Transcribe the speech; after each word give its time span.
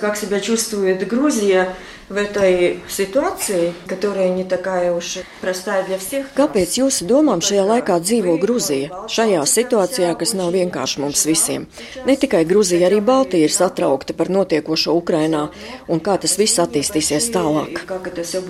Как 0.00 0.16
себя 0.16 0.40
чувствует 0.40 1.06
Грузия 1.06 1.74
в 2.08 2.16
этой 2.16 2.80
ситуации, 2.88 3.74
которая 3.86 4.30
не 4.30 4.44
такая 4.44 4.92
уж 4.92 5.18
простая 5.42 5.84
для 5.84 5.98
всех? 5.98 6.26
Kāpēc 6.34 6.78
jūsu 6.80 7.04
domām 7.04 7.42
šajā 7.44 7.66
laikā 7.68 7.98
dzīvo 8.00 8.38
Grūzija? 8.40 9.04
Šajā 9.12 9.42
situācijā, 9.44 10.14
kas 10.16 10.32
nav 10.32 10.54
vienkārši 10.56 11.02
mums 11.04 11.26
visiem. 11.28 11.66
Ne 12.08 12.16
tikai 12.16 12.46
Grūzija, 12.48 12.88
arī 12.88 13.02
Baltija 13.04 13.44
ir 13.44 13.52
satraukta 13.52 14.16
par 14.16 14.32
notiekošo 14.32 14.96
Ukrainā 14.96 15.50
un 15.86 16.00
kā 16.00 16.16
tas 16.16 16.38
viss 16.40 16.62
attīstīsies 16.62 17.28
tālāk. 17.34 17.84
Как 17.84 18.06
это 18.06 18.22
все 18.24 18.40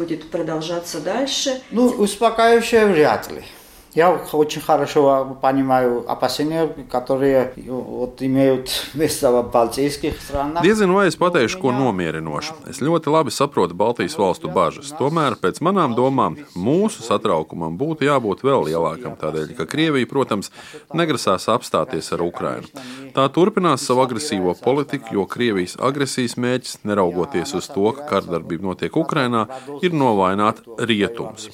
будет 3.89 3.89
продолжаться 3.89 3.89
дальше? 3.89 3.89
Ну, 3.89 3.89
успокаивающее 3.89 3.89
вряд 3.89 3.89
ли. 3.89 3.89
Я 3.95 4.11
очень 4.11 4.61
хорошо 4.61 5.38
понимаю 5.41 6.04
опасения, 6.11 6.68
которые 6.91 7.54
вот, 7.66 8.21
имеют 8.21 8.70
место 8.93 9.32
в 9.32 9.50
балтийских 9.50 10.21
странах. 10.21 10.63
Diezinu, 10.63 10.95
vai 10.95 11.07
es 11.07 11.16
pateikšu 11.16 11.61
ko 11.61 11.71
nomierinošu. 11.71 12.68
Es 12.68 12.82
ļoti 12.84 13.07
labi 13.07 13.32
saprotu 13.32 13.74
Baltijas 13.74 14.18
valstu 14.19 14.51
bažas. 14.51 14.92
Tomēr, 15.00 15.37
pēc 15.39 15.61
manām 15.64 15.96
domām, 15.96 16.36
mūsu 16.55 17.05
satraukumam 17.07 17.78
būtu 17.79 18.04
jābūt 18.04 18.43
vēl 18.43 18.68
lielākam. 18.68 19.15
Tādēļ, 19.15 19.55
ka 19.55 19.64
Krievija, 19.64 20.10
protams, 20.11 20.51
negrasās 20.92 21.47
apstāties 21.47 22.11
ar 22.11 22.19
Ukrainu. 22.19 22.68
Tā 23.15 23.29
turpinās 23.32 23.87
savu 23.87 24.04
agresīvo 24.04 24.57
politiku, 24.60 25.15
jo 25.15 25.24
Krievijas 25.24 25.78
agresijas 25.79 26.36
mērķis, 26.36 26.82
neraugoties 26.83 27.55
uz 27.55 27.71
to, 27.71 27.96
ka 27.96 28.10
kardarbība 28.11 28.74
notiek 28.74 28.92
Ukrainā, 28.92 29.47
ir 29.79 29.96
novainot 29.96 30.65
rietums. 30.83 31.47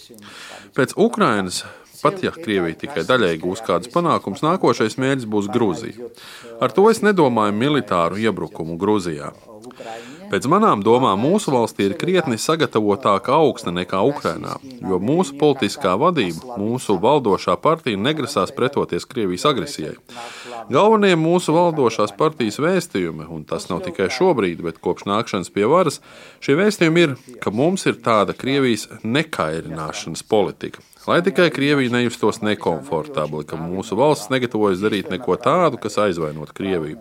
Pēc 0.74 0.98
Ukrainas 0.98 1.66
Pat 2.03 2.23
ja 2.25 2.33
Krievija 2.37 2.79
tikai 2.85 3.05
daļēji 3.09 3.43
gūs 3.43 3.65
kādus 3.67 3.93
panākumus, 3.95 4.45
nākošais 4.47 4.99
mērķis 5.01 5.29
būs 5.33 5.51
Grūzija. 5.53 6.11
Ar 6.61 6.75
to 6.77 6.89
es 6.93 7.03
nedomāju 7.05 7.57
militāru 7.57 8.21
iebrukumu 8.23 8.79
Grūzijā. 8.81 9.33
Pēc 10.27 10.47
manām 10.51 10.81
domām, 10.83 11.21
mūsu 11.23 11.53
valstī 11.55 11.87
ir 11.87 11.95
krietni 11.99 12.39
sagatavotāka 12.41 13.35
augsne 13.37 13.73
nekā 13.77 14.01
Ukrainā, 14.09 14.57
jo 14.83 14.99
mūsu 15.03 15.37
politiskā 15.39 15.95
vadība, 16.01 16.57
mūsu 16.59 16.97
valdošā 17.03 17.55
partija 17.63 18.01
negrasās 18.01 18.51
pretoties 18.57 19.07
Krievijas 19.07 19.47
agresijai. 19.51 19.95
Galvenie 20.73 21.15
mūsu 21.21 21.55
valdošās 21.55 22.17
partijas 22.19 22.59
vēstījumi, 22.63 23.29
un 23.31 23.47
tas 23.47 23.69
nav 23.71 23.85
tikai 23.87 24.11
šobrīd, 24.11 24.65
bet 24.67 24.83
kopš 24.83 25.07
nākšanas 25.13 25.53
pie 25.55 25.69
varas, 25.71 26.01
šie 26.43 26.59
vēstījumi 26.59 27.07
ir, 27.07 27.17
ka 27.43 27.55
mums 27.55 27.87
ir 27.87 28.01
tāda 28.03 28.35
Krievijas 28.35 28.89
nekairināšanas 29.07 30.27
politika. 30.27 30.83
Lai 31.07 31.23
tikai 31.23 31.51
Krievija 31.51 31.91
nejustos 31.95 32.41
nekomfortabli, 32.43 33.45
ka 33.47 33.55
mūsu 33.61 33.95
valsts 33.95 34.27
negatavojas 34.33 34.81
darīt 34.83 35.07
neko 35.13 35.37
tādu, 35.39 35.79
kas 35.79 36.01
aizvainot 36.03 36.51
Krieviju, 36.57 36.97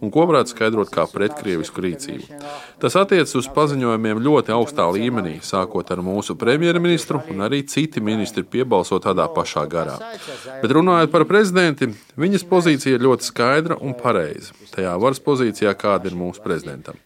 un 0.00 0.12
ko 0.14 0.24
varētu 0.30 0.54
skaidrot 0.54 0.88
kā 0.94 1.04
pretkrievisku 1.12 1.84
rīcību. 1.84 2.38
Tas 2.80 2.96
attiecas 2.96 3.36
uz 3.36 3.50
paziņojumiem 3.52 4.22
ļoti 4.24 4.54
augstā 4.56 4.86
līmenī, 4.94 5.34
sākot 5.44 5.92
ar 5.92 6.00
mūsu 6.00 6.38
premjerministru, 6.40 7.20
un 7.34 7.44
arī 7.44 7.60
citi 7.68 8.00
ministri 8.00 8.46
piebalso 8.48 8.96
tādā 8.96 9.28
pašā 9.28 9.66
garā. 9.68 9.98
Bet 10.62 10.72
runājot 10.72 11.12
par 11.12 11.26
prezidenti, 11.28 11.90
viņas 12.16 12.46
pozīcija 12.48 12.96
ir 12.96 13.04
ļoti 13.04 13.28
skaidra 13.28 13.76
un 13.76 13.92
pareiza. 13.92 14.56
Tajā 14.72 14.96
varas 15.02 15.20
pozīcijā, 15.20 15.74
kāda 15.76 16.08
ir 16.08 16.16
mūsu 16.16 16.40
prezidentam. 16.40 16.96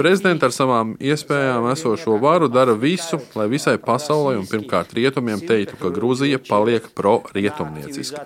Prezidents 0.00 0.48
ar 0.48 0.56
savām 0.56 0.96
iespējām 0.96 1.68
esošo 1.74 2.16
varu 2.22 2.48
dara 2.48 2.72
visu, 2.72 3.20
lai 3.36 3.48
visai 3.52 3.76
pasaulē 3.82 4.38
un 4.38 4.48
pirmkārt 4.48 4.96
rietumiem 4.96 5.44
teiktu, 5.44 5.76
ka 5.76 5.97
Grūzija 5.98 6.40
paliek 6.46 6.88
pro-rietumnieciska. 6.96 8.24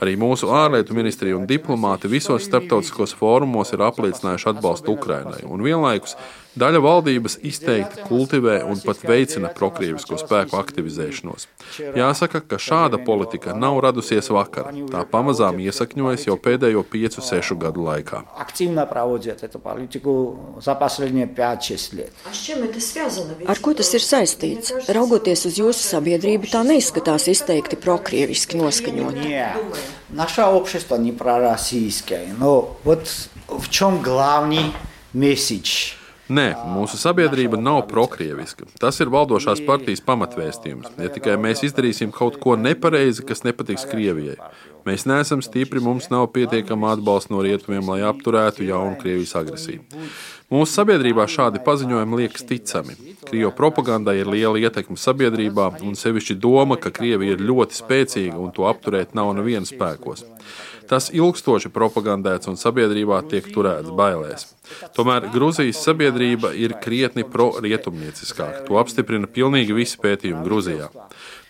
Arī 0.00 0.16
mūsu 0.20 0.52
ārlietu 0.52 0.96
ministrija 0.96 1.38
un 1.38 1.48
diplomāti 1.48 2.10
visos 2.12 2.46
starptautiskos 2.46 3.16
fórumos 3.18 3.72
ir 3.72 3.84
apliecinājuši 3.88 4.52
atbalstu 4.52 4.96
Ukrainai 4.96 5.44
un 5.48 5.64
vienlaikus 5.64 6.16
Daļa 6.55 6.81
valdības 6.83 7.37
izteikti 7.47 8.03
kultivē 8.09 8.57
un 8.67 8.79
pat 8.83 9.05
veicina 9.07 9.53
prokrievisko 9.55 10.17
spēku 10.19 10.57
aktivizēšanos. 10.59 11.45
Jāsaka, 11.95 12.41
ka 12.43 12.59
šāda 12.59 12.99
politika 13.07 13.55
nav 13.55 13.79
radusies 13.85 14.27
vakar. 14.35 14.67
Tā 14.91 15.05
pamazām 15.07 15.61
iesakņojas 15.63 16.27
jau 16.27 16.35
pēdējo 16.35 16.83
5-6 16.91 17.55
gadu 17.61 17.85
laikā. 17.87 18.19
Ar 23.53 23.63
ko 23.63 23.73
tas 23.79 23.93
ir 23.95 24.05
saistīts? 24.09 24.75
Raugoties 24.91 25.47
uz 25.47 25.61
jūsu 25.63 25.87
sabiedrību, 25.87 26.51
tā 26.51 26.65
neizskatās 26.67 27.29
izteikti 27.31 27.79
prokrieviski 27.79 28.59
noskaņota. 28.59 29.55
Наше 30.11 30.43
общество 30.43 30.95
не 30.97 31.13
пророссийское, 31.13 32.35
но 32.37 32.75
вот 32.83 33.07
в 33.47 33.69
чем 33.69 34.01
главный 34.01 34.73
месседж? 35.13 35.94
Nē, 36.26 36.46
mūsu 36.74 36.98
sabiedrība 36.98 37.58
nav 37.60 37.84
prokrieviska. 37.86 38.66
Tas 38.82 38.96
ir 38.98 39.12
valdošās 39.14 39.60
partijas 39.66 40.02
pamatvēstījums. 40.02 40.96
Ja 40.98 41.10
tikai 41.14 41.36
mēs 41.38 41.62
izdarīsim 41.68 42.10
kaut 42.14 42.40
ko 42.42 42.56
nepareizi, 42.58 43.22
kas 43.26 43.44
nepatiks 43.46 43.86
Krievijai, 43.86 44.34
mēs 44.88 45.06
neesam 45.06 45.44
stipri, 45.44 45.82
mums 45.82 46.10
nav 46.10 46.26
pietiekama 46.34 46.96
atbalsta 46.96 47.30
no 47.30 47.44
rietumiem, 47.46 47.86
lai 47.92 48.00
apturētu 48.08 48.66
jaunu 48.66 48.98
Krievijas 48.98 49.36
agresiju. 49.38 49.84
Mūsu 50.46 50.76
sabiedrībā 50.78 51.24
šādi 51.26 51.58
paziņojumi 51.66 52.18
liekas 52.20 52.44
ticami. 52.46 52.94
Krievu 53.26 53.50
propagandai 53.58 54.20
ir 54.20 54.28
liela 54.30 54.60
ietekme 54.62 54.94
sabiedrībā, 54.94 55.72
un 55.82 55.98
sevišķi 55.98 56.36
doma, 56.38 56.76
ka 56.78 56.92
Krievija 56.94 57.34
ir 57.34 57.42
ļoti 57.42 57.74
spēcīga 57.74 58.38
un 58.38 58.52
to 58.54 58.68
apturēt 58.70 59.16
nav 59.18 59.32
neviena 59.34 59.66
spēkos. 59.66 60.22
Tas 60.86 61.08
ilgstoši 61.10 61.72
propagandēts 61.74 62.46
un 62.46 62.54
sabiedrībā 62.60 63.24
tiek 63.26 63.48
turēts 63.50 63.90
bailēs. 63.98 64.46
Tomēr 64.94 65.26
Grūzijas 65.34 65.82
sabiedrība 65.82 66.52
ir 66.54 66.76
krietni 66.78 67.26
pro-rietumnieciskāka. 67.26 68.62
To 68.68 68.78
apstiprina 68.78 69.26
pilnīgi 69.26 69.74
visi 69.74 69.98
pētījumi 69.98 70.46
Grūzijā. 70.46 70.92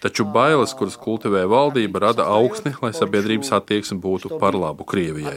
Taču 0.02 0.25
bailes, 0.25 0.74
kuras 0.74 0.96
kultivē 0.97 1.44
valdība, 1.46 2.00
rada 2.02 2.25
augsni, 2.25 2.72
lai 2.81 2.90
sabiedrības 2.97 3.52
attieksme 3.53 4.00
būtu 4.02 4.40
par 4.42 4.58
labu 4.58 4.81
Krievijai. 4.90 5.36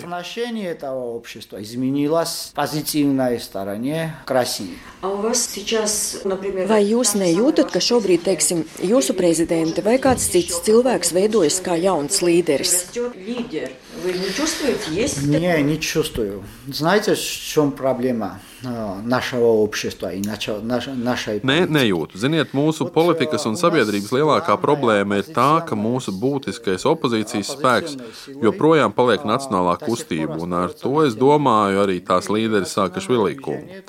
Vai 6.72 6.80
jūs 6.80 7.14
nejūtat, 7.20 7.74
ka 7.74 7.84
šobrīd, 7.90 8.24
teiksim, 8.24 8.64
jūsu 8.80 9.18
prezidente 9.20 9.84
vai 9.84 9.98
kāds 10.00 10.30
cits 10.32 10.62
cilvēks 10.64 11.12
veidojas 11.12 11.60
kā 11.60 11.76
jauns 11.76 12.22
līderis? 12.24 12.74
Вы 14.04 14.12
не 14.12 14.30
чувствуете? 14.34 14.90
Есть 14.90 15.22
не, 15.22 15.38
такое? 15.38 15.62
не 15.62 15.80
чувствую. 15.80 16.44
Знаете, 16.66 17.14
в 17.14 17.20
чем 17.20 17.72
проблема 17.72 18.40
нашего 18.62 19.46
общества 19.64 20.12
и 20.12 20.20
нашей 20.20 21.40
Nē, 21.44 21.66
nejūtu. 21.68 22.18
Ziniet, 22.18 22.54
mūsu 22.56 22.86
politikas 22.92 23.44
un 23.48 23.58
sabiedrības 23.58 24.12
lielākā 24.14 24.56
problēma 24.60 25.18
ir 25.20 25.28
tā, 25.34 25.60
ka 25.66 25.76
mūsu 25.76 26.14
būtiskais 26.16 26.86
opozīcijas 26.88 27.50
spēks 27.56 27.96
joprojām 28.42 28.94
paliek 28.96 29.24
nacionālā 29.28 29.76
kustība, 29.82 30.38
un 30.44 30.56
ar 30.56 30.72
to 30.76 31.02
es 31.04 31.16
domāju 31.18 31.82
arī 31.84 31.98
tās 32.04 32.30
līderis 32.32 32.72
Sākašvilī 32.76 33.36
kungu. 33.44 33.82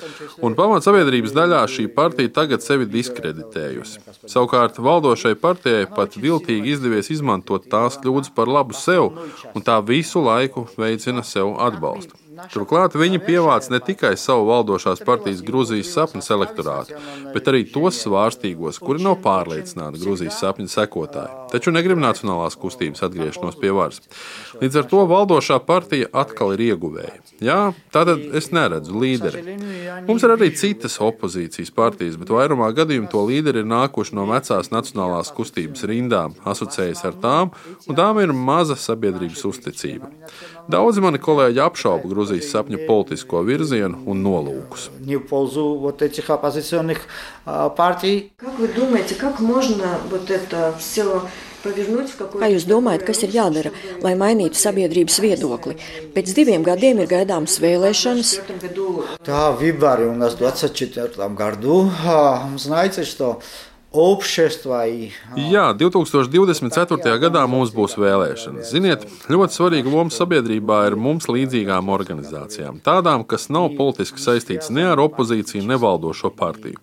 Un 0.44 0.58
pamat 0.58 0.86
sabiedrības 0.86 1.34
daļā 1.36 1.62
šī 1.72 1.88
partija 1.96 2.34
tagad 2.40 2.64
sevi 2.64 2.88
diskreditējusi. 2.90 4.02
Savukārt 4.26 4.80
valdošai 4.82 5.34
partijai 5.40 5.86
pat 5.88 6.18
viltīgi 6.20 6.76
izdevies 6.76 7.10
izmantot 7.14 7.70
tās 7.72 7.98
kļūdas 8.02 8.34
par 8.36 8.50
labu 8.50 8.76
sev, 8.76 9.12
un 9.54 9.64
tā 9.64 9.80
visu 9.80 10.22
laiku 10.24 10.68
veicina 10.76 11.24
sev 11.24 11.56
atbalstu. 11.62 12.19
Turklāt 12.49 12.95
viņi 12.97 13.19
pievāc 13.21 13.67
ne 13.69 13.79
tikai 13.83 14.13
savu 14.17 14.47
valdošās 14.49 15.03
partijas 15.05 15.43
Grūzijas 15.45 15.91
sapņu 15.93 16.23
elektorātu, 16.37 16.97
bet 17.35 17.49
arī 17.51 17.65
tos 17.69 18.01
svārstīgos, 18.01 18.81
kuri 18.81 19.03
nav 19.05 19.19
pārliecināti 19.25 20.01
Grūzijas 20.01 20.39
sapņu 20.41 20.71
sekotāji, 20.71 21.40
taču 21.52 21.72
negrib 21.74 22.00
nacionālās 22.02 22.56
kustības 22.60 23.04
atgriešanos 23.06 23.58
pie 23.60 23.72
varas. 23.74 24.00
Līdz 24.60 24.80
ar 24.80 24.88
to 24.90 25.04
valdošā 25.10 25.58
partija 25.66 26.10
atkal 26.12 26.54
ir 26.56 26.64
ieguvēja. 26.70 27.14
Jā, 27.44 27.60
tātad 27.92 28.22
es 28.38 28.50
neredzu 28.54 28.96
līderi. 28.96 29.56
Mums 30.08 30.24
ir 30.24 30.34
arī 30.34 30.50
citas 30.56 30.98
opozīcijas 31.04 31.72
partijas, 31.76 32.16
bet 32.20 32.32
vairumā 32.32 32.70
gadījumu 32.76 33.10
to 33.12 33.24
līderi 33.28 33.62
ir 33.62 33.70
nākuši 33.70 34.16
no 34.16 34.26
vecās 34.30 34.72
nacionālās 34.72 35.32
kustības 35.36 35.84
rindām, 35.88 36.36
asociējas 36.48 37.04
ar 37.10 37.18
tām, 37.22 37.54
un 37.86 37.98
tām 37.98 38.20
ir 38.24 38.32
maza 38.32 38.78
sabiedrības 38.80 39.44
uzticība. 39.50 40.10
Daudzi 40.66 41.02
mani 41.04 41.20
kolēģi 41.22 41.60
apšauba 41.62 42.08
Grūzijas 42.10 42.48
sapņu 42.50 42.86
politisko 42.88 43.44
virzienu 43.46 44.00
un 44.10 44.24
nolūkus. 44.26 44.90
Как 48.36 48.58
вы 48.58 48.68
думаете, 48.68 49.14
как 49.14 49.40
можно 49.40 49.98
вот 50.10 50.30
это 50.30 50.74
все 50.78 51.22
Kā 51.66 52.46
jūs 52.52 52.66
domājat, 52.68 53.02
kas 53.08 53.24
ir 53.26 53.32
jādara, 53.34 53.72
lai 54.04 54.14
mainītu 54.18 54.58
sabiedrības 54.60 55.18
viedokli? 55.24 55.74
Pēc 56.14 56.34
diviem 56.36 56.62
gadiem 56.66 57.00
ir 57.02 57.10
gaidāmas 57.10 57.58
vēlēšanas. 57.62 58.34
Tā, 59.26 59.50
выборы 59.58 60.06
у 60.06 60.14
нас 60.14 60.34
в 60.34 60.38
24 60.38 61.28
году. 61.34 61.90
Знаете, 62.56 63.04
что 63.04 63.40
общества. 63.96 64.86
И, 64.86 65.10
Jā, 65.36 65.72
2024. 65.72 67.18
gadā 67.18 67.46
mums 67.48 67.72
būs 67.74 67.96
vēlēšanas. 67.96 68.70
Ziniet, 68.70 69.06
ļoti 69.28 69.56
svarīga 69.56 69.90
loma 69.90 70.12
sabiedrībā 70.12 70.86
ir 70.90 70.96
mums 71.00 71.28
līdzīgām 71.30 71.88
organizācijām, 71.92 72.80
tādām, 72.84 73.24
kas 73.24 73.48
nav 73.48 73.72
politiski 73.78 74.20
saistītas 74.20 74.70
ne 74.70 74.86
ar 74.90 75.00
opozīciju, 75.02 75.64
ne 75.66 75.78
valdošo 75.80 76.30
partiju. 76.36 76.80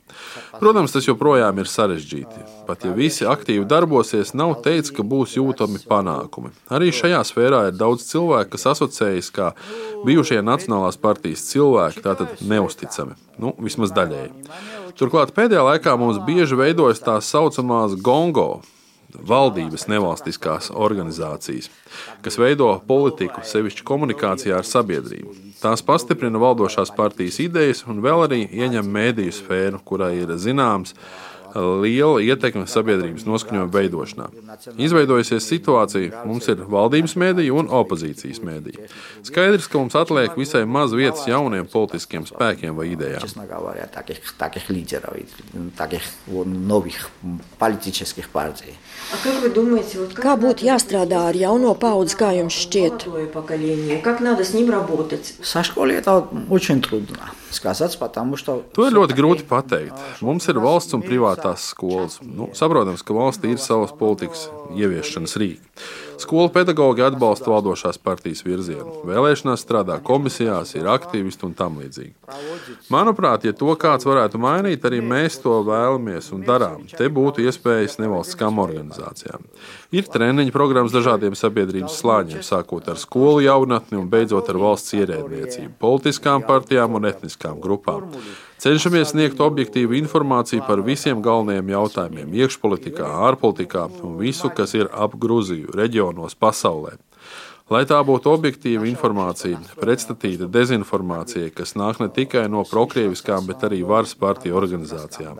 Protams, 0.58 0.92
tas 0.94 1.06
joprojām 1.08 1.60
ir 1.60 1.68
sarežģīti. 1.70 2.44
Pat 2.68 2.84
ja 2.86 2.92
visi 2.96 3.26
aktīvi 3.28 3.66
darbosies, 3.68 4.34
nav 4.36 4.56
teikts, 4.64 4.92
ka 4.94 5.04
būs 5.06 5.36
jūtami 5.38 5.82
panākumi. 5.88 6.52
Arī 6.74 6.90
šajā 6.94 7.20
sfērā 7.28 7.64
ir 7.68 7.78
daudz 7.78 8.06
cilvēku, 8.10 8.54
kas 8.56 8.68
asociējas 8.74 9.30
kā 9.34 9.52
bijušie 10.06 10.40
Nacionālās 10.44 11.00
partijas 11.00 11.46
cilvēki, 11.50 12.04
tātad 12.04 12.42
neusticami. 12.44 13.18
Nu, 13.38 13.54
vismaz 13.62 13.94
daļēji. 13.96 14.32
Turklāt 14.98 15.34
pēdējā 15.36 15.62
laikā 15.72 15.94
mums 16.00 16.18
bieži 16.26 16.58
veidojas 16.58 17.04
tā 17.04 17.20
saucamās 17.22 17.94
gongo. 18.02 18.58
Valdības 19.08 19.86
nevalstiskās 19.88 20.68
organizācijas, 20.68 21.70
kas 22.20 22.36
veido 22.36 22.68
politiku, 22.86 23.40
sevišķi 23.40 23.86
komunikācijā 23.88 24.58
ar 24.58 24.68
sabiedrību. 24.68 25.32
Tās 25.62 25.80
pastiprina 25.82 26.38
valdošās 26.42 26.92
partijas 26.96 27.40
idejas 27.40 27.80
un 27.88 28.02
vēl 28.04 28.26
arī 28.26 28.42
ieņem 28.52 28.92
mēdīju 28.98 29.38
sfēru, 29.38 29.80
kurai 29.88 30.12
ir 30.20 30.34
zināms, 30.36 30.92
liela 31.82 32.22
ietekme 32.24 32.66
sabiedrības 32.70 33.26
noskaņojuma 33.28 33.72
veidošanā. 33.74 34.28
Izveidojusies 34.80 35.46
situācija, 35.48 36.24
mums 36.28 36.48
ir 36.50 36.62
valdības 36.70 37.14
mēdīja 37.20 37.56
un 37.58 37.70
opozīcijas 37.80 38.40
mēdīja. 38.44 38.88
Skaidrs, 39.26 39.68
ka 39.70 39.80
mums 39.80 39.96
atliek 39.98 40.36
visai 40.38 40.64
maz 40.68 40.94
vietas 40.96 41.26
jauniem 41.28 41.68
politiskiem 41.70 42.26
spēkiem 42.28 42.76
vai 42.78 42.90
idejām. 42.94 43.24
Kā 50.18 50.34
būtu 50.36 50.66
jāstrādā 50.68 51.22
ar 51.30 51.36
jauno 51.38 51.74
paudzi, 51.80 52.16
kā 52.18 52.32
jums 52.36 52.58
šķiet? 52.66 53.06
To 58.76 58.84
ir 58.84 58.96
ļoti 58.96 59.16
grūti 59.16 59.46
pateikt. 59.48 59.96
Mums 60.24 60.48
ir 60.52 60.60
valsts 60.60 60.96
un 60.96 61.04
privātā 61.04 61.47
privātās 61.48 61.70
skolas. 61.72 62.20
Nu, 62.22 62.50
saprotams, 62.54 63.02
ka 63.02 63.14
valstī 63.14 63.54
ir 63.54 63.58
savas 63.58 63.92
politikas 63.92 64.48
ieviešanas 64.74 65.36
rīki. 65.36 65.60
Skolu 66.18 66.50
pedagoģi 66.50 67.04
atbalsta 67.06 67.50
valdošās 67.52 67.98
partijas 68.02 68.42
virzienu. 68.42 69.04
Vēlēšanās 69.06 69.62
strādā 69.62 70.00
komisijās, 70.02 70.74
ir 70.74 70.88
aktīvisti 70.90 71.46
un 71.46 71.54
tam 71.54 71.78
līdzīgi. 71.78 72.14
Manuprāt, 72.90 73.44
ja 73.46 73.52
to 73.52 73.70
kāds 73.78 74.04
varētu 74.04 74.40
mainīt, 74.42 74.82
arī 74.84 74.98
mēs 74.98 75.38
to 75.38 75.60
vēlamies 75.62 76.32
un 76.34 76.42
darām. 76.42 76.88
Te 76.90 77.06
būtu 77.06 77.46
iespējas 77.46 78.00
nevalstiskām 78.02 78.58
organizācijām. 78.58 79.46
Ir 79.94 80.10
treniņu 80.10 80.52
programmas 80.52 80.92
dažādiem 80.92 81.38
sabiedrības 81.38 82.00
slāņiem, 82.02 82.42
sākot 82.42 82.90
ar 82.90 82.98
skolu 82.98 83.46
jaunatni 83.46 84.02
un 84.02 84.10
beidzot 84.10 84.50
ar 84.50 84.58
valsts 84.58 84.98
ierēdniecību, 84.98 85.78
politiskām 85.78 86.42
partijām 86.42 86.98
un 86.98 87.06
etniskām 87.14 87.62
grupām. 87.62 88.10
Cenšamies 88.58 89.12
sniegt 89.12 89.38
objektīvu 89.38 89.94
informāciju 90.00 90.64
par 90.66 90.80
visiem 90.82 91.20
galvenajiem 91.22 91.68
jautājumiem, 91.70 92.32
iekšpolitikā, 92.40 93.06
ārpolitikā 93.28 93.84
un 94.02 94.16
visu, 94.18 94.50
kas 94.50 94.74
ir 94.74 94.88
ap 94.90 95.14
Grūziju, 95.14 95.70
reģionos, 95.78 96.34
pasaulē. 96.34 96.96
Lai 97.70 97.84
tā 97.86 98.00
būtu 98.02 98.32
objektīva 98.32 98.88
informācija, 98.88 99.60
pretstatīta 99.78 100.48
dezinformācija, 100.50 101.52
kas 101.54 101.76
nāk 101.78 102.00
ne 102.02 102.08
tikai 102.10 102.46
no 102.50 102.64
prokrieviskām, 102.66 103.46
bet 103.46 103.62
arī 103.68 103.84
varas 103.86 104.16
partiju 104.18 104.58
organizācijām. 104.58 105.38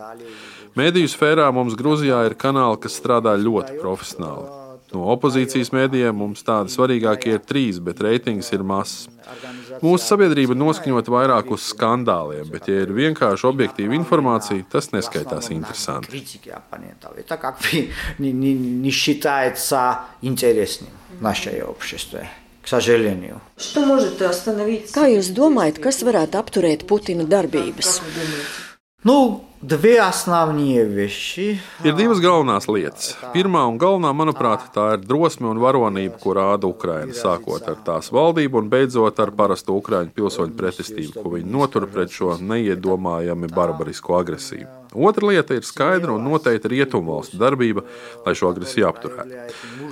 Mēdīju 0.79 1.11
sfērā 1.11 1.49
mums 1.51 1.75
Grūzijā 1.75 2.21
ir 2.29 2.37
kanāli, 2.39 2.79
kas 2.85 2.95
strādā 3.01 3.35
ļoti 3.35 3.81
profesionāli. 3.81 4.58
No 4.94 5.08
opozīcijas 5.14 5.72
mēdījiem 5.74 6.16
mums 6.16 6.44
tādi 6.46 6.72
svarīgākie 6.72 7.34
ir 7.36 7.42
trīs, 7.42 7.80
bet 7.82 8.00
reitings 8.04 8.50
ir 8.54 8.62
mazs. 8.66 9.08
Mūsu 9.82 10.04
sabiedrība 10.04 10.54
noskaņot 10.58 11.08
vairāk 11.10 11.50
uz 11.54 11.64
skandāliem, 11.72 12.50
bet, 12.52 12.68
ja 12.70 12.84
ir 12.84 12.92
vienkārši 12.94 13.48
objektīva 13.48 13.96
informācija, 13.96 14.66
tas 14.70 14.90
neskaitās 14.94 15.50
interesanti. 15.54 16.10
Критики 16.10 16.50
оппонентов. 16.50 17.16
Это 17.16 17.36
как 17.36 17.58
бы 17.60 17.90
не, 18.18 18.32
не, 18.32 18.54
не 18.54 18.90
считается 18.90 20.00
интересным 20.22 20.90
в 21.18 21.22
нашей 21.22 21.62
обществе, 21.62 22.28
к 22.62 22.68
сожалению. 22.68 23.40
Что 23.56 23.84
может 23.84 24.20
остановить? 24.22 24.92
Kā 24.92 25.08
jūs 25.08 25.32
domājat, 25.34 25.80
kas 25.80 26.02
varētu 26.02 26.38
apturēt 26.38 26.86
Putina 26.86 27.26
darbības? 27.26 28.00
Как 29.04 29.47
Ir 31.83 31.97
divas 31.97 32.21
galvenās 32.23 32.69
lietas. 32.71 33.09
Pirmā 33.33 33.65
un 33.67 33.75
galvenā, 33.81 34.13
manuprāt, 34.15 34.69
tā 34.71 34.85
ir 34.95 35.03
drosme 35.03 35.49
un 35.51 35.59
varonība, 35.59 36.15
ko 36.23 36.37
rāda 36.37 36.71
Ukraina, 36.71 37.11
sākot 37.11 37.67
ar 37.67 37.75
tās 37.83 38.07
valdību 38.15 38.63
un 38.63 38.71
beidzot 38.71 39.19
ar 39.19 39.35
parasto 39.35 39.75
Ukrāņu 39.75 40.15
pilsoņu 40.15 40.55
pretestību, 40.63 41.19
ko 41.19 41.35
viņi 41.35 41.51
notur 41.59 41.91
pret 41.91 42.15
šo 42.15 42.37
neiedomājami 42.39 43.51
barbarisko 43.51 44.21
agresiju. 44.23 44.79
Otra 44.93 45.27
lieta 45.27 45.53
ir 45.53 45.65
skaidra 45.67 46.15
un 46.15 46.23
noteikti 46.25 46.71
rietumvalstu 46.71 47.37
darbība, 47.37 47.83
lai 48.25 48.33
šo 48.33 48.49
agresiju 48.49 48.87
apturētu. 48.89 49.43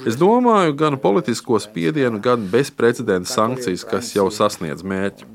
Es 0.09 0.17
domāju, 0.17 0.73
gan 0.79 0.97
politisko 0.97 1.59
spiedienu, 1.61 2.17
gan 2.23 2.47
bezprecedenta 2.49 3.29
sankcijas, 3.29 3.83
kas 3.85 4.09
jau 4.15 4.25
sasniedz 4.33 4.81
mērķi. 4.81 5.27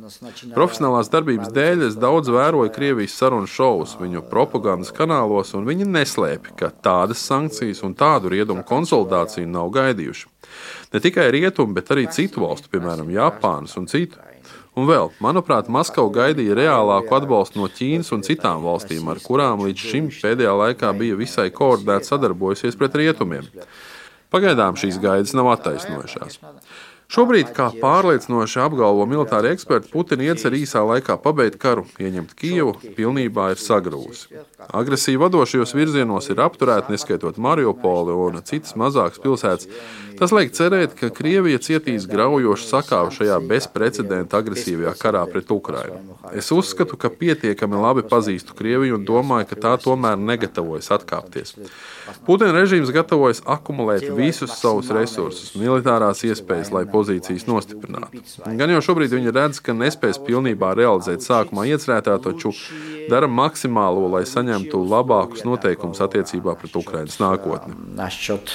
Profesionālās 0.56 1.12
darbības 1.12 1.52
dēļ 1.54 1.86
es 1.86 2.00
daudz 2.00 2.32
vēroju 2.34 2.74
Krievijas 2.74 3.14
sarunu 3.20 3.46
šovus, 3.46 3.94
viņu 4.00 4.21
propagandas 4.30 4.92
kanālos, 4.94 5.52
un 5.58 5.66
viņi 5.68 5.88
neslēpj, 5.88 6.54
ka 6.58 6.70
tādas 6.84 7.22
sankcijas 7.26 7.82
un 7.86 7.96
tādu 7.98 8.32
rietumu 8.32 8.64
konsolidāciju 8.68 9.48
nav 9.50 9.72
gaidījuši. 9.74 10.28
Ne 10.92 11.00
tikai 11.00 11.30
rietumu, 11.34 11.74
bet 11.76 11.90
arī 11.94 12.06
citu 12.12 12.44
valstu, 12.44 12.70
piemēram, 12.72 13.10
Japānas 13.14 13.78
un 13.80 13.88
citu. 13.90 14.20
Un 14.72 14.86
vēl, 14.88 15.10
manuprāt, 15.20 15.68
Maskava 15.68 16.08
gaidīja 16.14 16.56
reālāku 16.56 17.12
atbalstu 17.18 17.60
no 17.60 17.66
Ķīnas 17.68 18.08
un 18.16 18.22
citām 18.24 18.62
valstīm, 18.64 19.04
ar 19.12 19.20
kurām 19.20 19.66
līdz 19.66 19.88
šim 19.90 20.08
pēdējā 20.14 20.54
laikā 20.62 20.94
bija 20.96 21.18
visai 21.18 21.50
koordinēti 21.52 22.08
sadarbojusies 22.08 22.78
pret 22.80 22.96
rietumiem. 23.02 23.50
Pagaidām 24.32 24.78
šīs 24.80 24.96
gaidas 25.02 25.34
nav 25.36 25.50
attaisnojušās. 25.58 26.40
Šobrīd, 27.12 27.50
kā 27.52 27.66
pārliecinoši 27.76 28.60
apgalvo 28.62 29.04
militāri 29.04 29.50
eksperti, 29.52 29.90
Putina 29.92 30.30
iecer 30.30 30.54
īsā 30.56 30.80
laikā 30.88 31.18
pabeigt 31.20 31.58
karu, 31.60 31.84
ieņemt 32.00 32.32
Kijevu, 32.38 32.72
pilnībā 32.96 33.50
ir 33.52 33.60
sagrūzi. 33.60 34.38
Agresija 34.72 35.20
vadošajos 35.20 35.74
virzienos 35.76 36.30
ir 36.32 36.40
apturēta, 36.40 36.88
neskaitot 36.94 37.36
Mariupoli 37.36 38.16
un 38.16 38.40
citas 38.48 38.72
mazākas 38.80 39.20
pilsētas. 39.20 39.68
Tas 40.22 40.32
liek 40.32 40.52
cerēt, 40.54 40.92
ka 40.96 41.08
Krievija 41.12 41.58
cietīs 41.60 42.04
graujošu 42.08 42.68
sakāvu 42.68 43.12
šajā 43.16 43.38
bezprecedenta 43.48 44.38
agresīvajā 44.40 44.92
karā 45.00 45.22
pret 45.28 45.50
Ukrainu. 45.52 46.16
Es 46.32 46.48
uzskatu, 46.54 46.96
ka 47.00 47.10
pietiekami 47.10 47.80
labi 47.80 48.04
pazīstu 48.08 48.56
Krieviju 48.56 49.00
un 49.00 49.06
domāju, 49.08 49.48
ka 49.50 49.60
tā 49.66 49.72
tomēr 49.82 50.20
negatavojas 50.20 50.92
atkāpties. 50.96 51.56
Putina 52.26 52.54
režīms 52.54 52.92
gatavojas 52.94 53.42
akumulēt 53.56 54.06
visus 54.16 54.54
savus 54.60 54.92
resursus, 54.94 55.56
militārās 55.58 56.22
iespējas, 56.28 56.70
lai 56.74 56.84
pozīcijas 57.01 57.47
nostiprinātu. 57.47 58.21
Gan 58.59 58.69
jau 58.69 58.81
šobrīd 58.81 59.15
viņi 59.17 59.33
redz, 59.33 59.59
ka 59.63 59.73
nespēs 59.73 60.21
pilnībā 60.21 60.75
realizēt 60.77 61.25
sākumā 61.25 61.65
iecerētā, 61.73 62.19
taču 62.21 62.53
dara 63.09 63.27
maksimālo, 63.27 64.07
lai 64.13 64.25
saņemtu 64.27 64.83
labākus 64.85 65.45
noteikumus 65.47 66.03
attiecībā 66.05 66.55
pret 66.59 66.75
Ukrainas 66.75 67.17
nākotni. 67.19 67.73
насчет 67.95 68.51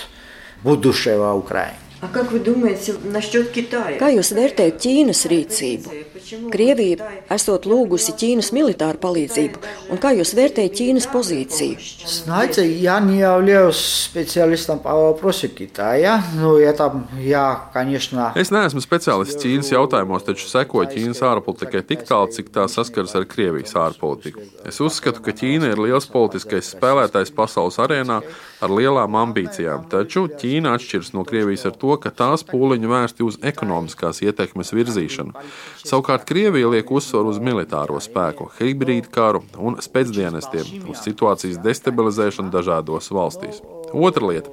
будущего 0.62 1.32
Украины. 1.34 1.76
А 2.00 2.08
как 2.08 2.32
вы 2.32 2.40
думаете 2.40 2.94
насчет 3.04 3.52
Китая? 3.52 3.96
Kā 3.96 4.08
jūs 4.10 4.32
vērtējat 4.34 4.78
Ķīnas 4.82 5.20
rīcību? 5.30 5.92
Почему 6.26 6.50
Krievija 6.50 6.96
Китай 6.96 7.36
esot 7.36 7.66
lūgusi 7.68 8.14
Ķīnas 8.18 8.50
militāru 8.54 9.00
palīdzību, 9.02 9.62
un 9.92 10.00
kā 10.02 10.12
jūs 10.16 10.34
vērtējat 10.38 10.76
Ķīnas 10.78 11.08
pozīciju? 11.12 11.78
Знаете, 12.06 12.66
я 12.66 13.00
не 13.00 13.18
являюсь 13.18 14.08
специалистом 14.10 14.78
по 14.78 14.94
вопросу 14.94 15.48
Китая, 15.48 16.22
но 16.34 16.58
это 16.58 17.04
я, 17.18 17.70
конечно, 17.72 18.32
Es 18.34 18.50
neesmu 18.50 18.80
speciālists 18.80 19.40
Ķīnas 19.42 19.72
jautājumos, 19.72 20.24
taču 20.24 20.48
sekoju 20.48 20.90
Ķīnas 20.92 21.22
ārpolitikai 21.22 21.82
tik 21.86 22.06
tālu, 22.08 22.30
cik 22.32 22.52
tā 22.54 22.68
saskaras 22.68 23.14
ar 23.14 23.26
Krievijas 23.26 23.74
ārpolitiku. 23.76 24.40
Es 24.66 24.80
uzskatu, 24.80 25.22
ka 25.22 25.34
Ķīna 25.36 25.72
ir 25.72 25.82
liels 25.82 26.06
politiskais 26.10 26.74
spēlētājs 26.76 27.34
pasaules 27.36 27.78
arēnā 27.82 28.22
ar 28.63 28.73
lielām 28.73 29.15
ambīcijām, 29.19 29.85
taču 29.91 30.25
Ķīna 30.39 30.73
atšķiras 30.77 31.13
no 31.15 31.23
Krievijas 31.27 31.67
ar 31.69 31.75
to, 31.79 31.93
ka 32.01 32.11
tās 32.21 32.43
pūliņi 32.47 32.91
vērsti 32.91 33.25
uz 33.27 33.39
ekonomiskās 33.51 34.21
ietekmes 34.25 34.73
virzīšanu. 34.75 35.45
Savukārt 35.83 36.27
Krievija 36.29 36.71
liek 36.73 36.91
uzsvaru 36.91 37.33
uz 37.33 37.41
militāro 37.43 38.01
spēku, 38.03 38.49
hibrīdu 38.59 39.13
karu 39.13 39.43
un 39.61 39.79
spēcdienestiem, 39.83 40.89
uz 40.89 41.03
situācijas 41.05 41.61
destabilizēšanu 41.63 42.53
dažādos 42.53 43.11
valstīs. 43.13 43.61
Otra 43.93 44.33
lieta. 44.33 44.51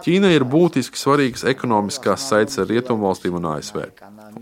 Ķīna 0.00 0.30
ir 0.32 0.46
būtiski 0.48 0.96
svarīgas 0.96 1.44
ekonomiskās 1.50 2.24
saites 2.30 2.56
ar 2.62 2.70
Rietumvalstīm 2.70 3.36
un 3.36 3.50
ASV. 3.56 3.84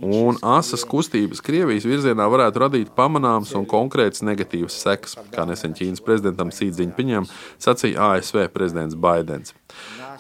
Un 0.00 0.38
asas 0.42 0.84
kustības 0.88 1.42
Krievijas 1.44 1.86
virzienā 1.88 2.26
varētu 2.30 2.62
radīt 2.64 2.92
pamanāmas 2.96 3.54
un 3.58 3.66
konkrētas 3.68 4.24
negatīvas 4.26 4.76
sekas, 4.82 5.16
kā 5.34 5.46
nesen 5.48 5.76
Ķīnas 5.78 6.04
prezidentam 6.04 6.52
Sīdziņpiņam 6.54 7.28
sacīja 7.62 8.12
ASV 8.14 8.48
prezidents 8.54 8.98
Baidens. 8.98 9.54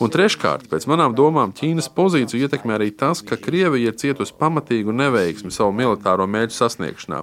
Un 0.03 0.11
treškārt, 0.11 0.65
pēc 0.71 0.85
manām 0.89 1.13
domām, 1.17 1.53
Ķīnas 1.55 1.89
pozīciju 1.95 2.47
ietekmē 2.47 2.77
arī 2.77 2.89
tas, 2.97 3.21
ka 3.25 3.37
Krievija 3.39 3.91
ir 3.91 3.97
cietusi 3.99 4.35
pamatīgu 4.39 4.95
neveiksmi 4.95 5.51
savu 5.53 5.73
militāro 5.77 6.25
mērķu 6.29 6.57
sasniegšanā, 6.57 7.21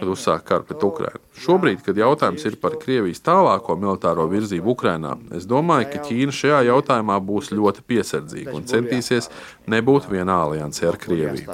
kad 0.00 0.10
uzsāk 0.12 0.46
karu 0.48 0.66
pret 0.68 0.86
Ukrainu. 0.86 1.22
Šobrīd, 1.44 1.82
kad 1.86 2.00
jautājums 2.00 2.46
ir 2.48 2.58
par 2.62 2.78
Krievijas 2.80 3.22
tālāko 3.26 3.76
militāro 3.80 4.26
virzību 4.32 4.72
Ukrainā, 4.74 5.14
es 5.36 5.48
domāju, 5.48 5.90
ka 5.92 6.02
Ķīna 6.08 6.34
šajā 6.40 6.64
jautājumā 6.70 7.20
būs 7.28 7.52
ļoti 7.52 7.84
piesardzīga 7.86 8.56
un 8.56 8.66
centīsies 8.68 9.30
nebūt 9.70 10.10
vienā 10.12 10.40
aliansē 10.48 10.90
ar 10.92 11.00
Krieviju. 11.00 11.46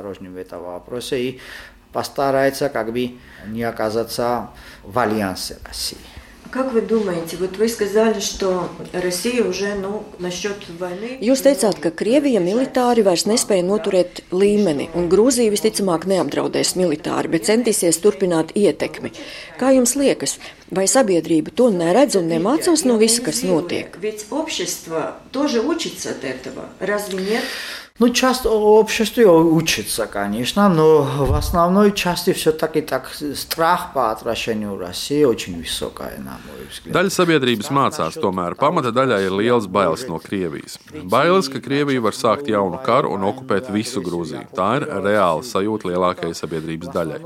Постарается 1.93 2.71
как 2.71 2.91
бы 2.91 3.19
не 3.47 3.63
оказаться 3.65 4.49
в 4.83 4.99
альянсе 4.99 5.59
России. 5.63 6.16
Как 6.53 6.73
вы 6.75 6.83
думаете, 6.83 7.39
вот 7.39 7.57
вы 7.57 7.67
сказали, 7.67 8.21
что 8.21 8.69
Россия 8.93 9.43
уже, 9.43 9.75
nu, 9.75 10.05
насчет 10.19 10.57
войны... 10.79 11.17
Jūs 11.19 11.41
teicāt, 11.47 11.79
ka 11.81 11.89
Krievija 11.89 12.43
militāri 12.45 13.01
vairs 13.01 13.25
nespēja 13.25 13.65
noturēt 13.65 14.21
līmeni, 14.29 14.91
un 14.93 15.09
Grūzija 15.09 15.49
visticamāk 15.49 16.05
neapdraudēs 16.11 16.75
militāri, 16.77 17.33
bet 17.33 17.49
centīsies 17.49 18.03
turpināt 18.05 18.53
ietekmi. 18.53 19.15
Kā 19.57 19.73
jums 19.73 19.97
liekas, 19.97 20.37
vai 20.69 20.85
sabiedrība 20.85 21.57
to 21.57 21.71
neredz 21.73 22.21
un 22.21 22.29
nemācās 22.29 22.85
no 22.85 22.99
visa, 23.01 23.25
kas 23.25 23.41
notiek? 23.49 23.97
Ведь 24.03 24.27
общество 24.29 25.17
тоже 25.33 25.63
учится 25.63 26.11
от 26.11 26.23
этого, 26.23 26.69
разве 26.81 27.23
нет? 27.23 27.45
Ну, 28.03 28.09
часто 28.11 28.51
общество 28.51 29.31
учится, 29.33 30.07
конечно, 30.07 30.69
но 30.69 31.03
в 31.03 31.35
основной 31.35 31.93
части 31.93 32.33
все-таки 32.33 32.81
так 32.81 33.09
страх 33.37 33.93
по 33.93 34.11
отвращению 34.11 34.77
России 34.77 35.23
очень 35.23 35.59
высокая, 35.59 36.19
на 36.19 36.41
мой 36.43 36.67
взгляд. 36.69 36.97
Daļa 36.97 37.13
sabiedrības 37.15 37.69
mācās, 37.71 38.17
tomēr 38.19 38.57
pamata 38.59 38.91
daļai 38.91 39.21
ir 39.29 39.37
liels 39.37 39.69
bailes 39.71 40.03
no 40.09 40.19
Krievijas. 40.19 40.81
Bailes, 41.05 41.47
ka 41.53 41.61
Krievija 41.63 42.03
var 42.03 42.17
sākt 42.17 42.51
jaunu 42.51 42.81
karu 42.83 43.13
un 43.15 43.23
okupēt 43.29 43.71
visu 43.71 44.03
Grūziju. 44.03 44.49
Tā 44.57 44.71
ir 44.81 44.89
reāla 45.05 45.47
sajūta 45.47 45.93
lielākajai 45.93 46.35
sabiedrības 46.35 46.91
daļai. 46.97 47.21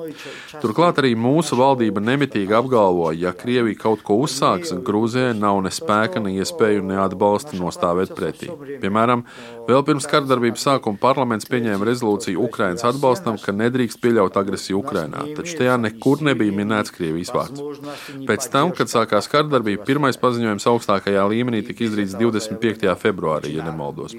Turklāt 0.61 1.01
arī 1.01 1.15
mūsu 1.17 1.57
valdība 1.57 2.05
nemitīgi 2.05 2.53
apgalvo, 2.59 3.09
ja 3.17 3.33
Krievija 3.33 3.81
kaut 3.87 4.05
ko 4.05 4.19
uzsāks, 4.27 4.75
Grūzijai 4.85 5.33
nav 5.39 5.63
ne 5.65 5.73
spēka, 5.73 6.21
ne 6.21 6.37
iespēju, 6.37 6.85
ne 6.91 7.01
atbalsta 7.07 7.57
nostāvēt 7.57 8.13
pretī. 8.19 8.53
Piemēram, 8.85 9.25
vēl 9.71 9.87
pirms 9.89 10.11
kardarbības 10.11 10.60
sākuma 10.62 11.00
parlaments 11.02 11.50
pieņēma 11.52 11.88
rezolūciju 11.88 12.46
Ukrainas 12.46 12.86
atbalstam, 12.88 13.40
ka 13.42 13.56
nedrīkst 13.56 14.02
pieļaut 14.04 14.38
agresiju 14.42 14.80
Ukrainā, 14.82 15.26
taču 15.38 15.58
tajā 15.60 15.76
nekur 15.82 16.24
nebija 16.28 16.56
minēts 16.56 16.94
Krievijas 16.96 17.34
vārds. 17.36 17.84
Pēc 18.30 18.50
tam, 18.54 18.74
kad 18.78 18.92
sākās 18.92 19.30
kardarbība, 19.32 19.86
pirmais 19.88 20.20
paziņojums 20.22 20.70
augstākajā 20.74 21.28
līmenī 21.34 21.66
tika 21.68 21.88
izdarīts 21.88 22.18
25. 22.20 22.90
februārī, 23.02 23.58
ja 23.58 23.68
nemaldos. 23.68 24.18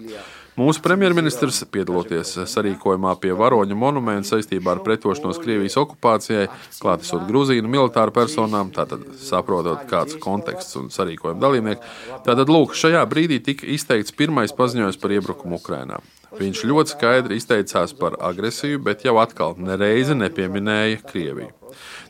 Mūsu 0.53 0.83
premjerministrs, 0.85 1.63
piedaloties 1.73 2.35
sarīkojumā 2.53 3.15
pie 3.23 3.31
varoņa 3.33 3.77
monumenta 3.79 4.35
saistībā 4.35 4.75
ar 4.75 4.83
pretošanos 4.85 5.41
Krievijas 5.41 5.79
okupācijai, 5.81 6.51
klātesot 6.77 7.25
Grūzīnu 7.25 7.71
militāru 7.73 8.13
personām, 8.13 8.69
tātad 8.75 9.07
saprotot, 9.17 9.87
kāds 9.89 10.19
konteksts 10.21 10.77
un 10.77 10.93
sarīkojuma 10.93 11.41
dalībnieki, 11.41 11.95
tātad 12.27 12.53
lūk, 12.53 12.77
šajā 12.77 13.01
brīdī 13.09 13.41
tika 13.47 13.65
izteikts 13.65 14.13
pirmais 14.13 14.53
paziņojums 14.59 15.01
par 15.01 15.17
iebrukumu 15.17 15.57
Ukrainā. 15.57 16.03
Viņš 16.39 16.63
ļoti 16.69 16.95
skaidri 16.95 17.37
izteicās 17.37 17.93
par 17.97 18.17
agresiju, 18.21 18.81
bet 18.85 19.05
jau 19.05 19.19
atkal 19.21 19.57
nereizi 19.61 20.17
nepieminēja 20.17 21.03
Krieviju. 21.11 21.51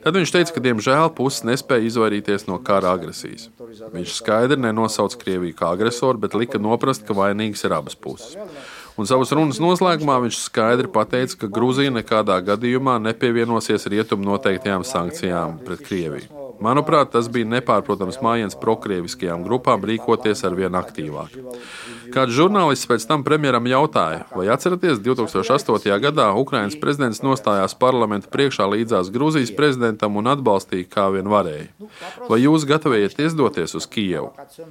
Tad 0.03 0.19
viņš 0.19 0.33
teica, 0.35 0.55
ka 0.55 0.63
diemžēl 0.63 1.13
puses 1.15 1.45
nespēja 1.47 1.87
izvairīties 1.87 2.49
no 2.49 2.59
kara 2.63 2.95
agresijas. 2.97 3.49
Viņš 3.95 4.19
skaidri 4.19 4.59
nenosauca 4.63 5.19
Krieviju 5.21 5.57
kā 5.59 5.73
agresoru, 5.77 6.19
bet 6.23 6.35
lika 6.39 6.59
noprast, 6.63 7.07
ka 7.07 7.17
vainīgas 7.19 7.63
ir 7.67 7.77
abas 7.79 7.99
puses. 7.99 8.37
Un 8.99 9.09
savas 9.09 9.33
runas 9.33 9.63
noslēgumā 9.63 10.19
viņš 10.27 10.43
skaidri 10.43 10.91
pateica, 10.93 11.39
ka 11.41 11.51
Grūzija 11.55 11.95
nekādā 11.95 12.37
gadījumā 12.45 12.99
nepievienosies 13.07 13.89
rietumu 13.89 14.27
noteiktajām 14.35 14.85
sankcijām 14.85 15.63
pret 15.65 15.87
Krieviju. 15.87 16.42
Manuprāt, 16.63 17.11
tas 17.15 17.29
bija 17.33 17.49
nepārprotams 17.57 18.21
mājiens 18.23 18.59
prokrieviskajām 18.61 19.43
grupām 19.47 19.83
rīkoties 19.89 20.45
ar 20.47 20.55
vien 20.59 20.77
aktīvāk. 20.79 21.35
Kāds 22.13 22.35
žurnālists 22.37 22.87
pēc 22.91 23.07
tam 23.09 23.23
premjeram 23.25 23.67
jautāja, 23.71 24.27
vai 24.37 24.47
atceraties, 24.53 25.01
2008. 25.03 25.97
gadā 26.03 26.29
Ukrainas 26.39 26.77
prezidents 26.79 27.23
nostājās 27.25 27.75
parlamenta 27.79 28.29
priekšā 28.33 28.67
līdzās 28.75 29.11
Grūzijas 29.15 29.55
prezidentam 29.57 30.19
un 30.21 30.29
atbalstīja, 30.35 30.89
kā 30.93 31.07
vien 31.15 31.31
varēja. 31.33 31.71
Vai 32.29 32.43
jūs 32.43 32.67
gatavojaties 32.69 33.37
doties 33.39 33.75
uz 33.79 33.89
Kijevu? 33.89 34.31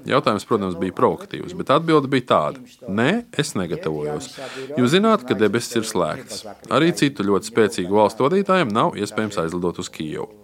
Jautājums, 0.09 0.45
protams, 0.47 0.77
bija 0.81 0.95
provokatīvs, 0.97 1.55
bet 1.57 1.73
atbilde 1.73 2.11
bija 2.11 2.27
tāda: 2.33 2.61
Nē, 2.87 3.09
es 3.41 3.55
negatavojos. 3.57 4.29
Jūs 4.77 4.93
zināt, 4.93 5.25
ka 5.27 5.37
debesis 5.37 5.81
ir 5.81 5.89
slēgtas. 5.89 6.45
Arī 6.69 6.93
citu 6.95 7.25
ļoti 7.27 7.51
spēcīgu 7.51 7.99
valstu 8.03 8.29
vadītājiem 8.29 8.71
nav 8.71 8.95
iespējams 9.01 9.41
aizlidot 9.45 9.81
uz 9.81 9.91
Kijevu. 9.91 10.40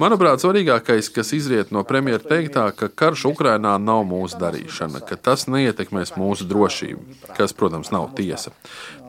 Manuprāt, 0.00 0.40
svarīgākais, 0.40 1.10
kas 1.12 1.32
izriet 1.36 1.72
no 1.74 1.82
premjera 1.86 2.22
teiktā, 2.22 2.68
ka 2.76 2.88
karš 2.88 3.26
Ukrainā 3.32 3.74
nav 3.82 4.04
mūsu 4.08 4.38
darīšana, 4.40 5.02
ka 5.04 5.18
tas 5.20 5.44
neietekmēs 5.50 6.14
mūsu 6.16 6.46
drošību, 6.48 7.18
kas, 7.36 7.52
protams, 7.56 7.90
nav 7.94 8.10
tiesa. 8.18 8.54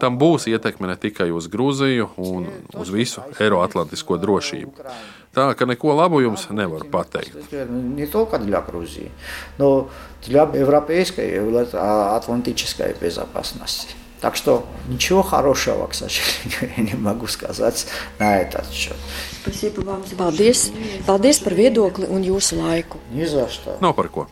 Tam 0.02 0.20
būs 0.20 0.50
ietekme 0.52 0.90
ne 0.92 0.98
tikai 1.00 1.30
uz 1.36 1.48
Grūziju 1.52 2.10
un 2.18 2.50
uz 2.76 2.92
visu 2.92 3.24
Eiroatlantisko 3.40 4.20
drošību. 4.20 4.90
Tā 5.36 5.48
ka 5.56 5.68
neko 5.70 5.94
labu 5.94 6.24
jums 6.26 6.48
nevar 6.50 6.84
pateikt. 6.90 7.38
Не 7.70 8.08
только 8.08 8.40
для 8.40 8.62
Грузии, 8.62 9.12
но 9.58 9.90
для 10.26 10.44
европейской 10.44 11.40
атлантической 12.18 12.96
безопасности. 13.00 13.96
Так 14.25 14.37
что 14.37 14.65
ничего 14.89 15.21
хорошего, 15.21 15.87
к 15.87 15.93
сожалению, 15.93 16.73
я 16.79 16.83
не 16.83 16.95
могу 16.95 17.27
сказать 17.27 17.87
на 18.19 18.39
этот 18.39 18.73
счет. 18.73 18.97
Paldies, 20.17 20.73
paldies 21.07 21.43
par 21.45 21.53
viedokli 21.53 22.09
un 22.09 22.25
jūsu 22.25 22.57
laiku. 22.57 22.97
Ни 23.13 23.27
за 23.27 23.51
что. 23.51 23.77
Nav 23.83 23.95
par 23.95 24.09
ko. 24.09 24.27